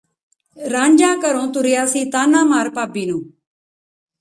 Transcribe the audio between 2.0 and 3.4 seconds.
ਤਾਹਨਾਂ ਮਾਰ ਭਾਬੀ ਨੂੰ